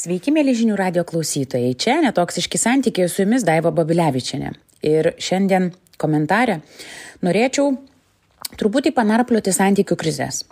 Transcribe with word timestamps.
Sveiki, 0.00 0.32
mėly 0.32 0.54
žinių 0.56 0.78
radio 0.80 1.02
klausytojai. 1.04 1.74
Čia 1.76 1.98
netoksiški 2.00 2.56
santykiai 2.56 3.08
su 3.12 3.20
jumis 3.20 3.42
Daiva 3.44 3.68
Babilevičiane. 3.68 4.54
Ir 4.86 5.10
šiandien 5.20 5.66
komentarę 6.00 6.54
norėčiau 7.20 7.74
truputį 8.56 8.94
panarplioti 8.96 9.52
santykių 9.52 9.98
krizės. 10.00 10.46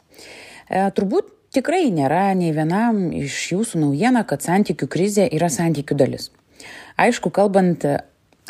E, 0.68 0.82
turbūt 0.92 1.32
tikrai 1.56 1.86
nėra 1.88 2.26
nei 2.36 2.52
vienam 2.52 3.06
iš 3.16 3.40
jūsų 3.54 3.80
naujiena, 3.86 4.26
kad 4.28 4.44
santykių 4.44 4.90
krizė 4.92 5.30
yra 5.32 5.48
santykių 5.48 5.96
dalis. 5.96 6.28
Aišku, 7.00 7.32
kalbant 7.32 7.88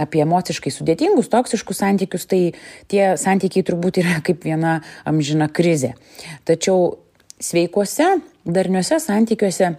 apie 0.02 0.26
emociškai 0.26 0.74
sudėtingus, 0.74 1.30
toksiškus 1.30 1.78
santykius, 1.78 2.26
tai 2.26 2.42
tie 2.90 3.12
santykiai 3.14 3.70
turbūt 3.70 4.02
yra 4.02 4.18
kaip 4.18 4.42
viena 4.50 4.80
amžina 5.06 5.46
krizė. 5.46 5.94
Tačiau 6.42 6.96
sveikuose, 7.38 8.16
darniuose 8.42 8.98
santykiuose 8.98 9.76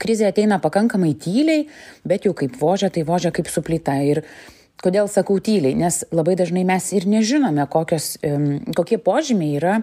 krizė 0.00 0.30
ateina 0.30 0.60
pakankamai 0.62 1.12
tyliai, 1.18 1.66
bet 2.06 2.26
jau 2.28 2.34
kaip 2.36 2.56
vožia, 2.60 2.90
tai 2.92 3.04
vožia 3.08 3.32
kaip 3.34 3.50
suplyta. 3.50 3.96
Ir 4.06 4.22
kodėl 4.80 5.10
sakau 5.12 5.38
tyliai? 5.44 5.76
Nes 5.76 6.02
labai 6.14 6.36
dažnai 6.40 6.64
mes 6.68 6.90
ir 6.96 7.06
nežinome, 7.10 7.66
kokios, 7.70 8.14
kokie 8.76 9.00
požymiai 9.02 9.58
yra 9.58 9.78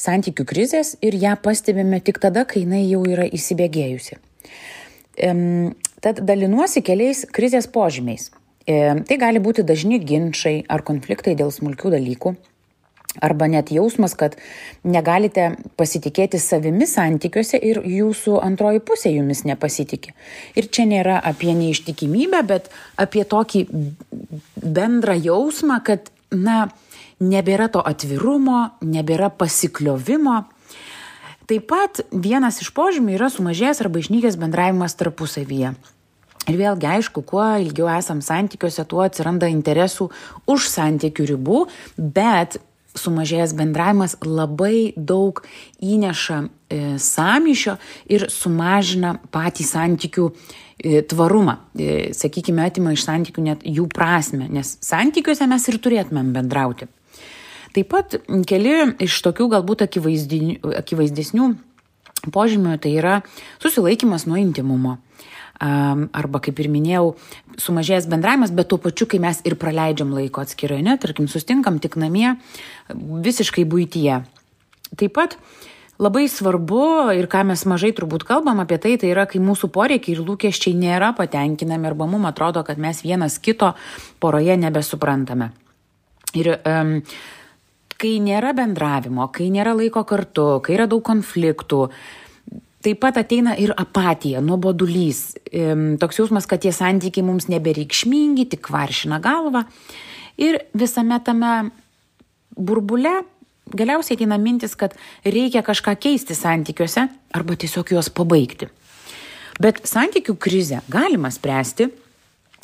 santykių 0.00 0.46
krizės 0.48 0.96
ir 1.04 1.16
ją 1.18 1.36
pastebime 1.42 2.02
tik 2.04 2.20
tada, 2.22 2.46
kai 2.48 2.64
jinai 2.64 2.84
jau 2.86 3.04
yra 3.06 3.28
įsibėgėjusi. 3.28 4.18
Tad 6.02 6.22
dalinuosi 6.26 6.82
keliais 6.82 7.26
krizės 7.30 7.68
požymiais. 7.70 8.30
Tai 8.66 9.16
gali 9.18 9.42
būti 9.42 9.64
dažni 9.66 9.98
ginčiai 9.98 10.62
ar 10.70 10.84
konfliktai 10.86 11.34
dėl 11.38 11.50
smulkių 11.50 11.90
dalykų, 11.96 12.32
arba 13.20 13.48
net 13.50 13.72
jausmas, 13.74 14.14
kad 14.16 14.36
negalite 14.84 15.52
pasitikėti 15.76 16.40
savimi 16.40 16.86
santykiuose 16.88 17.60
ir 17.60 17.82
jūsų 17.84 18.38
antroji 18.40 18.80
pusė 18.86 19.12
jumis 19.12 19.44
nepasitikė. 19.48 20.14
Ir 20.56 20.70
čia 20.72 20.86
nėra 20.88 21.18
apie 21.20 21.52
neištikimybę, 21.58 22.42
bet 22.48 22.70
apie 22.96 23.26
tokį 23.28 23.66
bendrą 24.62 25.18
jausmą, 25.20 25.82
kad, 25.84 26.08
na, 26.32 26.70
nebėra 27.22 27.68
to 27.72 27.82
atvirumo, 27.84 28.72
nebėra 28.80 29.30
pasikliovimo. 29.30 30.42
Taip 31.50 31.66
pat 31.68 32.04
vienas 32.14 32.62
iš 32.62 32.70
požymių 32.74 33.16
yra 33.18 33.28
sumažėjęs 33.32 33.82
arba 33.82 34.00
išnykęs 34.00 34.38
bendravimas 34.40 34.94
tarpusavyje. 34.96 35.74
Ir 36.50 36.58
vėlgi, 36.58 36.86
aišku, 36.96 37.22
kuo 37.26 37.44
ilgiau 37.62 37.86
esam 37.92 38.18
santykiuose, 38.24 38.82
tuo 38.90 39.04
atsiranda 39.04 39.46
interesų 39.50 40.08
už 40.50 40.66
santykių 40.72 41.26
ribų, 41.34 41.60
bet 41.98 42.58
sumažėjęs 42.98 43.54
bendravimas 43.56 44.16
labai 44.24 44.92
daug 44.96 45.40
įneša 45.80 46.38
e, 46.42 46.80
samyšio 47.00 47.76
ir 48.12 48.26
sumažina 48.32 49.14
patį 49.32 49.66
santykių 49.68 50.28
e, 50.28 51.02
tvarumą. 51.08 51.58
E, 51.74 52.12
sakykime, 52.16 52.66
atima 52.68 52.92
iš 52.92 53.06
santykių 53.08 53.46
net 53.46 53.64
jų 53.66 53.88
prasme, 53.92 54.48
nes 54.52 54.76
santykiuose 54.84 55.48
mes 55.50 55.68
ir 55.72 55.80
turėtumėm 55.82 56.32
bendrauti. 56.36 56.90
Taip 57.72 57.88
pat 57.88 58.18
keli 58.48 58.74
iš 59.00 59.22
tokių 59.24 59.48
galbūt 59.54 59.86
akivaizdesnių 59.86 61.46
požymių 62.32 62.76
tai 62.82 62.92
yra 63.00 63.14
susilaikimas 63.62 64.28
nuo 64.28 64.36
intimumo 64.36 64.98
arba 65.60 66.40
kaip 66.42 66.58
ir 66.58 66.68
minėjau, 66.72 67.14
sumažėjęs 67.60 68.08
bendravimas, 68.10 68.52
bet 68.54 68.70
tuo 68.72 68.78
pačiu, 68.82 69.06
kai 69.06 69.20
mes 69.22 69.42
ir 69.46 69.56
praleidžiam 69.60 70.12
laiko 70.14 70.42
atskirai, 70.42 70.80
ne, 70.82 70.96
tarkim, 70.98 71.28
sustinkam 71.30 71.78
tik 71.82 71.98
namie, 72.00 72.36
visiškai 72.92 73.64
būtyje. 73.68 74.22
Taip 74.98 75.14
pat 75.16 75.36
labai 76.02 76.24
svarbu 76.28 77.12
ir 77.16 77.28
ką 77.30 77.44
mes 77.52 77.62
mažai 77.68 77.92
turbūt 77.96 78.26
kalbam 78.28 78.62
apie 78.64 78.80
tai, 78.82 78.96
tai 78.98 79.12
yra, 79.12 79.26
kai 79.30 79.42
mūsų 79.44 79.70
poreikiai 79.72 80.16
ir 80.16 80.24
lūkesčiai 80.26 80.74
nėra 80.78 81.12
patenkinami 81.18 81.92
arba 81.92 82.08
mums 82.10 82.32
atrodo, 82.32 82.64
kad 82.66 82.80
mes 82.82 83.04
vienas 83.04 83.38
kito 83.38 83.74
poroje 84.20 84.56
nebesuprantame. 84.58 85.52
Ir 86.34 86.56
um, 86.56 86.96
kai 88.00 88.16
nėra 88.24 88.50
bendravimo, 88.56 89.28
kai 89.30 89.46
nėra 89.52 89.76
laiko 89.78 90.02
kartu, 90.08 90.56
kai 90.64 90.74
yra 90.74 90.88
daug 90.90 91.04
konfliktų, 91.06 91.86
uh, 91.86 92.20
Taip 92.82 92.98
pat 92.98 93.20
ateina 93.20 93.54
ir 93.60 93.70
apatija, 93.78 94.40
nuobodulys, 94.42 95.36
toks 96.02 96.18
jausmas, 96.18 96.48
kad 96.50 96.64
tie 96.64 96.72
santykiai 96.74 97.22
mums 97.26 97.46
nebereikšmingi, 97.52 98.48
tik 98.56 98.70
varšina 98.74 99.20
galva. 99.22 99.62
Ir 100.42 100.58
visame 100.74 101.20
tame 101.22 101.52
burbule 102.58 103.20
galiausiai 103.72 104.18
ateina 104.18 104.38
mintis, 104.40 104.74
kad 104.76 104.96
reikia 105.24 105.62
kažką 105.64 105.94
keisti 106.02 106.34
santykiuose 106.36 107.06
arba 107.36 107.56
tiesiog 107.56 107.94
juos 107.94 108.10
pabaigti. 108.12 108.68
Bet 109.62 109.82
santykių 109.86 110.34
krizę 110.40 110.80
galima 110.90 111.30
spręsti 111.30 111.88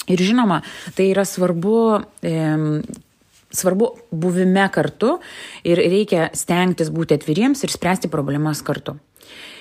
ir 0.09 0.23
žinoma, 0.25 0.63
tai 0.97 1.11
yra 1.13 1.25
svarbu, 1.29 1.77
svarbu 3.55 3.91
buvime 4.11 4.65
kartu 4.75 5.19
ir 5.69 5.79
reikia 5.79 6.31
stengtis 6.35 6.91
būti 6.91 7.19
atviriems 7.19 7.63
ir 7.65 7.75
spręsti 7.75 8.11
problemas 8.13 8.65
kartu. 8.67 8.97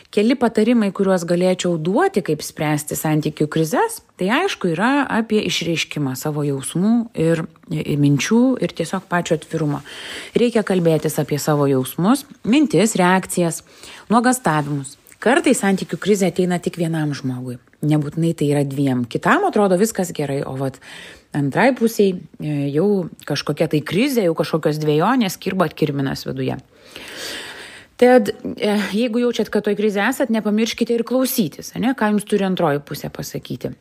Keli 0.07 0.37
patarimai, 0.39 0.87
kuriuos 0.95 1.25
galėčiau 1.27 1.73
duoti, 1.83 2.21
kaip 2.23 2.39
spręsti 2.45 2.95
santykių 2.95 3.49
krizės, 3.51 3.99
tai 4.15 4.29
aišku 4.37 4.69
yra 4.71 5.03
apie 5.11 5.41
išreiškimą 5.49 6.13
savo 6.15 6.45
jausmų 6.47 6.93
ir, 7.19 7.43
minčių 7.67 8.39
ir 8.63 8.71
tiesiog 8.77 9.03
pačio 9.11 9.35
atvirumo. 9.35 9.81
Reikia 10.39 10.63
kalbėtis 10.67 11.19
apie 11.19 11.41
savo 11.43 11.67
jausmus, 11.67 12.23
mintis, 12.47 12.95
reakcijas, 12.99 13.65
nuogastavimus. 14.07 14.95
Kartais 15.19 15.59
santykių 15.59 15.99
krizė 15.99 16.31
ateina 16.31 16.61
tik 16.63 16.77
vienam 16.79 17.11
žmogui. 17.17 17.57
Nebūtinai 17.83 18.31
tai 18.37 18.47
yra 18.53 18.61
dviem. 18.65 19.03
Kitam 19.11 19.43
atrodo 19.49 19.75
viskas 19.81 20.13
gerai, 20.15 20.39
o 20.47 20.53
vat 20.57 20.79
antrai 21.35 21.73
pusiai 21.75 22.13
e, 22.15 22.53
jau 22.71 23.09
kažkokia 23.27 23.67
tai 23.73 23.83
krizė, 23.83 24.23
jau 24.29 24.37
kažkokios 24.37 24.79
dviejonės 24.81 25.35
kirba 25.41 25.67
atkirminas 25.67 26.23
viduje. 26.29 26.55
Tad 27.97 28.29
e, 28.29 28.73
jeigu 28.93 29.23
jaučiat, 29.25 29.49
kad 29.49 29.65
toj 29.65 29.77
krizė 29.79 30.03
esat, 30.05 30.29
nepamirškite 30.33 30.93
ir 30.93 31.03
klausytis, 31.07 31.73
ne, 31.81 31.95
ką 31.97 32.11
jums 32.13 32.27
turi 32.29 32.45
antroji 32.45 32.83
pusė 32.85 33.09
pasakyti. 33.13 33.73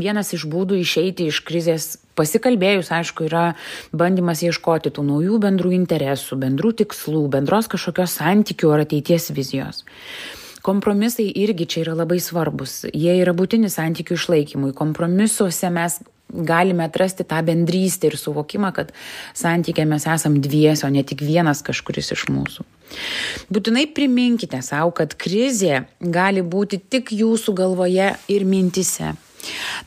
Vienas 0.00 0.30
iš 0.36 0.44
būdų 0.48 0.76
išeiti 0.80 1.26
iš 1.28 1.40
krizės 1.48 1.86
pasikalbėjus, 2.18 2.92
aišku, 2.94 3.26
yra 3.26 3.54
bandymas 3.96 4.44
ieškoti 4.44 4.92
tų 4.94 5.06
naujų 5.08 5.40
bendrų 5.42 5.72
interesų, 5.74 6.38
bendrų 6.44 6.74
tikslų, 6.82 7.24
bendros 7.32 7.68
kažkokios 7.72 8.20
santykių 8.20 8.74
ar 8.76 8.84
ateities 8.84 9.30
vizijos. 9.34 9.82
Kompromisai 10.62 11.30
irgi 11.40 11.66
čia 11.72 11.82
yra 11.86 11.96
labai 12.02 12.20
svarbus. 12.20 12.82
Jie 12.92 13.16
yra 13.22 13.32
būtini 13.36 13.72
santykių 13.72 14.18
išlaikymui. 14.18 14.74
Kompromisuose 14.76 15.72
mes 15.72 16.02
galime 16.32 16.86
atrasti 16.86 17.26
tą 17.28 17.40
bendrystę 17.46 18.10
ir 18.10 18.18
suvokimą, 18.20 18.72
kad 18.76 18.92
santykė 19.36 19.86
mes 19.88 20.06
esam 20.06 20.40
dviesi, 20.42 20.86
o 20.86 20.90
ne 20.92 21.04
tik 21.06 21.24
vienas 21.26 21.62
kažkuris 21.66 22.12
iš 22.16 22.26
mūsų. 22.32 22.66
Būtinai 23.52 23.86
priminkite 23.94 24.62
savo, 24.66 24.90
kad 24.96 25.14
krizė 25.14 25.84
gali 26.00 26.42
būti 26.42 26.80
tik 26.80 27.14
jūsų 27.14 27.54
galvoje 27.62 28.12
ir 28.28 28.46
mintise. 28.48 29.14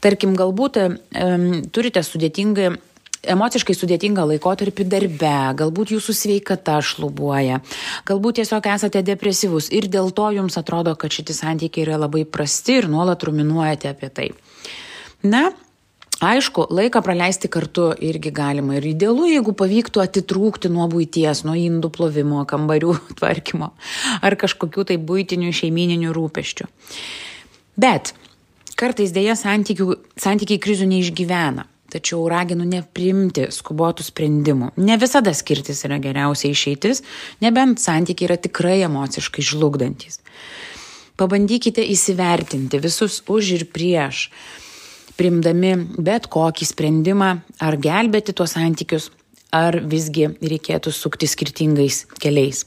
Tarkim, 0.01 0.33
galbūt 0.39 0.79
um, 0.81 1.61
turite 1.71 2.01
sudėtingą 2.03 2.73
emociškai 3.23 3.75
sudėtingą 3.77 4.25
laikotarpį 4.33 4.85
darbe, 4.89 5.33
galbūt 5.59 5.93
jūsų 5.95 6.15
sveikata 6.17 6.79
šlubuoja, 6.83 7.61
galbūt 8.07 8.41
tiesiog 8.41 8.67
esate 8.73 9.03
depresyvus 9.05 9.69
ir 9.71 9.87
dėl 9.91 10.11
to 10.15 10.29
jums 10.35 10.59
atrodo, 10.59 10.95
kad 10.99 11.13
šitie 11.13 11.35
santykiai 11.37 11.87
yra 11.87 12.01
labai 12.03 12.25
prasti 12.27 12.81
ir 12.81 12.89
nuolat 12.91 13.23
ruminuojate 13.23 13.93
apie 13.93 14.09
tai. 14.11 14.29
Na, 15.23 15.51
Aišku, 16.23 16.69
laiką 16.71 17.01
praleisti 17.03 17.49
kartu 17.51 17.89
irgi 17.99 18.31
galima 18.31 18.77
ir 18.77 18.85
idealu, 18.93 19.25
jeigu 19.27 19.51
pavyktų 19.59 19.99
atitrūkti 20.05 20.69
nuo 20.71 20.85
būties, 20.87 21.41
nuo 21.43 21.55
indų 21.59 21.89
plovimo, 21.91 22.45
kambarių 22.47 22.95
tvarkymo 23.19 23.73
ar 24.23 24.37
kažkokių 24.39 24.87
tai 24.91 24.97
būtinių 25.03 25.51
šeimininių 25.51 26.13
rūpeščių. 26.15 26.69
Bet 27.83 28.13
kartais 28.79 29.11
dėja 29.11 29.35
santykiai 29.35 30.61
krizių 30.63 30.89
neišgyvena. 30.93 31.67
Tačiau 31.93 32.23
raginu 32.31 32.65
neprimti 32.65 33.49
skubotų 33.53 34.07
sprendimų. 34.07 34.71
Ne 34.81 34.95
visada 34.97 35.29
skirtis 35.35 35.83
yra 35.85 35.99
geriausia 36.01 36.49
išeitis, 36.49 37.03
nebent 37.43 37.83
santykiai 37.83 38.31
yra 38.31 38.39
tikrai 38.41 38.79
emociškai 38.87 39.43
žlugdantis. 39.45 40.21
Pabandykite 41.19 41.83
įsivertinti 41.93 42.79
visus 42.81 43.19
už 43.29 43.51
ir 43.59 43.67
prieš 43.69 44.29
primdami 45.17 45.75
bet 45.97 46.29
kokį 46.31 46.67
sprendimą 46.69 47.29
ar 47.61 47.77
gelbėti 47.81 48.35
tuos 48.35 48.55
santykius, 48.57 49.09
ar 49.53 49.77
visgi 49.85 50.27
reikėtų 50.41 50.91
sukti 50.93 51.29
skirtingais 51.29 52.03
keliais. 52.21 52.63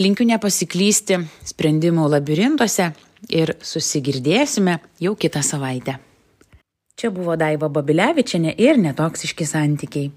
Linkiu 0.00 0.26
nepasiklysti 0.28 1.22
sprendimų 1.48 2.06
labirintuose 2.12 2.90
ir 3.32 3.56
susigirdėsime 3.64 4.78
jau 5.00 5.16
kitą 5.16 5.42
savaitę. 5.44 5.96
Čia 7.00 7.08
buvo 7.14 7.32
Daiva 7.40 7.70
Babilevičiane 7.72 8.52
ir 8.60 8.76
netoksiški 8.76 9.46
santykiai. 9.48 10.10